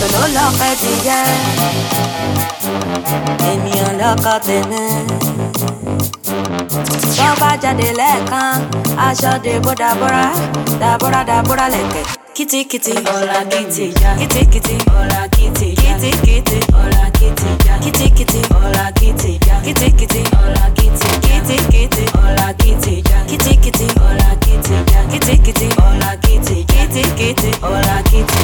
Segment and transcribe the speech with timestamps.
[0.00, 1.22] Tòlótòló lọ́pẹ́ ti jẹ́
[3.50, 4.82] ènìyàn lọ́kọ tèmi.
[7.16, 8.52] tó bá jáde lẹ́ẹ̀kan
[9.06, 10.24] aṣọ dèbò dàbúrà
[10.80, 12.04] dàbúrà dàbúrà lẹ̀kẹ̀.
[12.36, 19.30] kìtìkìtì ọ̀la kìtì já kìtìkìtì ọ̀la kìtì já kìtìkìtì ọ̀la kìtì já kìtìkìtì ọ̀la kìtì
[19.46, 26.56] já kìtìkìtì ọ̀la kìtì kìtìkìtì ọ̀la kìtì já kìtìkìtì ọ̀la kìtì já kìtìkìtì ọ̀la kìtì
[26.72, 28.40] kìtìkìtì ọ̀la kìtì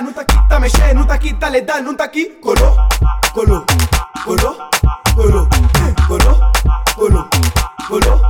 [0.00, 2.76] nuntaki, tameshe, nuntaki, taleda, nuntaki, colo,
[3.34, 3.64] colo,
[4.24, 4.56] colo,
[5.14, 5.48] colo,
[6.08, 6.52] colo,
[6.96, 7.28] colo,
[7.88, 8.20] colo,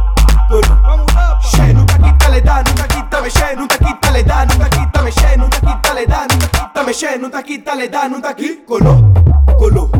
[0.49, 1.07] colo.
[1.50, 8.09] She, nuntaki, taleda, nuntaki, tameshe, nuntaki, taleda, nuntaki, tameshe, nuntaki, taleda, nuntaki, tameshe, nuntaki, taleda,
[8.09, 9.12] nuntaki, colo,
[9.59, 9.90] colo,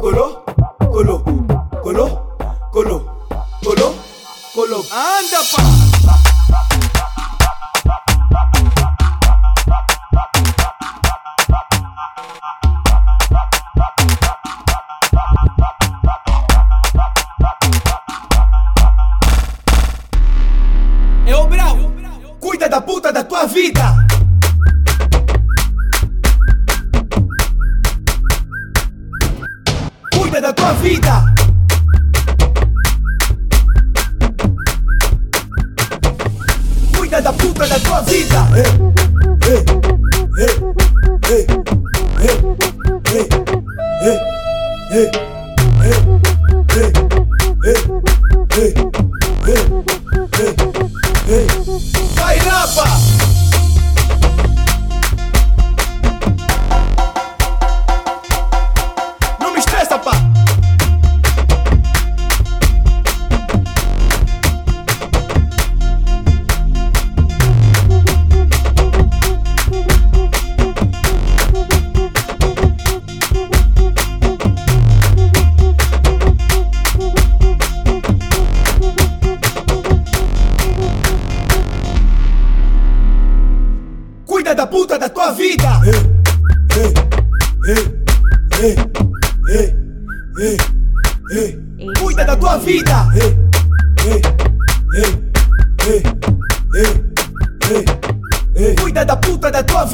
[0.00, 0.44] colo,
[0.92, 1.24] colo,
[1.82, 2.06] colo,
[2.72, 2.98] colo,
[3.62, 3.94] colo,
[4.54, 4.84] colo.
[4.90, 5.91] Anda pa.
[38.22, 38.48] vida.
[38.56, 39.11] Eh.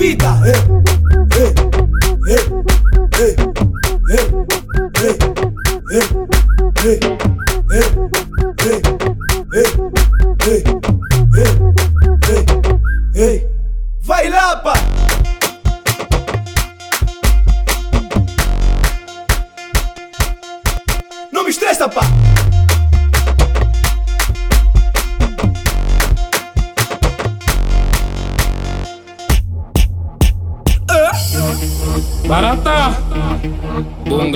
[0.09, 0.41] vida.
[0.47, 0.78] Eh.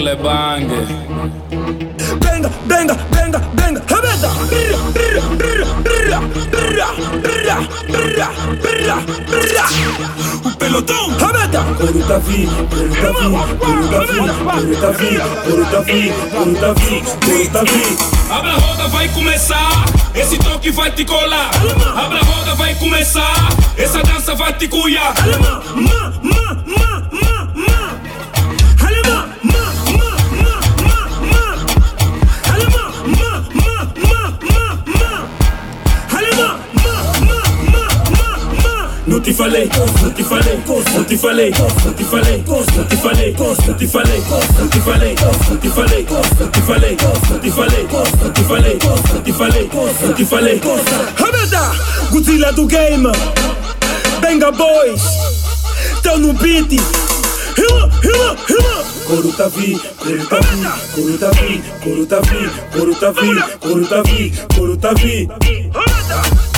[0.03, 0.87] Bungle bange.
[2.19, 4.31] Benga, benga, benga, benga, rebenta!
[4.51, 6.89] Brrra, brrra, brrra, brrra,
[7.23, 8.29] brrra, brrra,
[8.61, 8.97] brrra,
[9.31, 9.65] brrra.
[10.45, 11.63] O pelotão, rebenta!
[11.79, 13.29] Coro Davi, coro Davi,
[13.61, 17.97] coro Davi, coro Davi, coro Davi, coro Davi, coro Davi.
[18.29, 19.85] Abra a roda, vai começar.
[20.17, 21.51] Esse toque vai te colar.
[21.95, 23.49] Abra a roda, vai começar.
[23.77, 25.15] Essa dança vai te cuiar.
[25.41, 26.62] Ma, ma, ma,
[39.23, 43.55] te falei, não te falei, não te falei, não te falei, não te falei, não
[43.55, 44.25] te falei,
[44.59, 47.79] não te falei, não te falei, não te falei, não te falei,
[48.19, 49.71] não te falei, não te falei,
[50.03, 50.61] não te falei.
[51.17, 51.73] Rabeda,
[52.11, 53.13] Godzilla do game,
[54.21, 55.03] Benga Boys,
[56.03, 56.73] tão no beat.
[57.57, 58.85] Rima, rima, rima.
[59.07, 60.63] Coro Tavi, Coro Tavi,
[60.95, 65.29] Coro Tavi, Coro Tavi, Coro Tavi, Coro Tavi, Coro Tavi.
[65.75, 66.52] Abra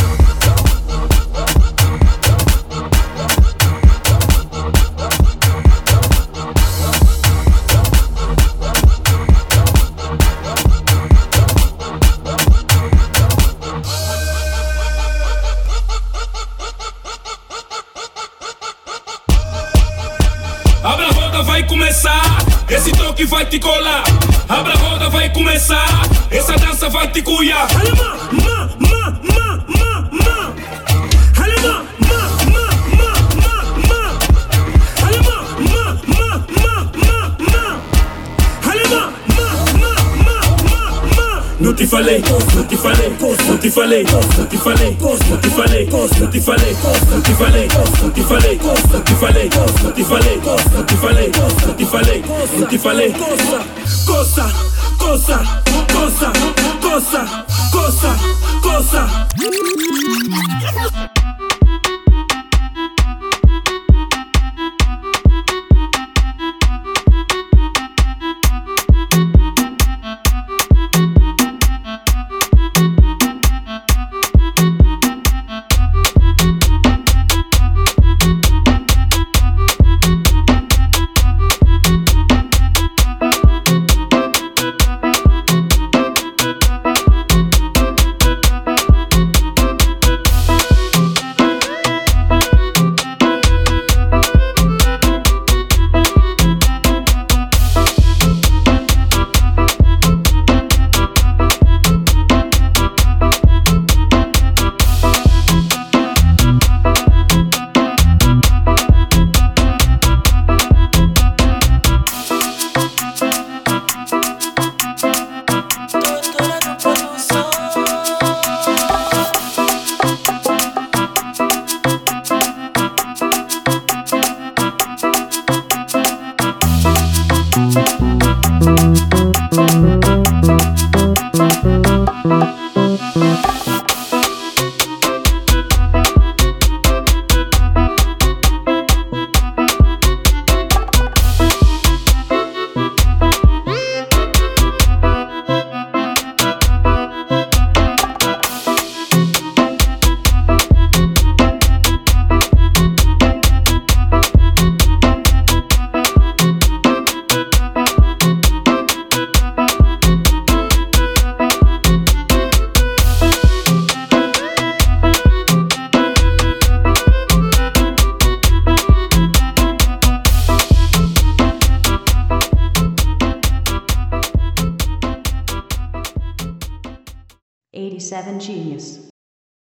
[23.25, 24.05] Toque vai te colar.
[24.49, 25.87] Abra a roda, vai começar.
[26.31, 27.67] Essa dança vai te cuiar
[41.75, 42.23] Não te falei,
[42.55, 46.79] não te falei, não te falei, não te falei, não te falei, não te falei,
[46.79, 51.33] não te falei, não te falei, não te falei, não te falei, não te falei,
[51.67, 52.25] não te falei,
[52.57, 53.13] não te falei,
[54.07, 54.53] coça,
[54.97, 55.43] coça,
[55.91, 56.33] coça,
[56.81, 57.27] coça,
[57.73, 58.17] coça,
[58.63, 59.35] coça.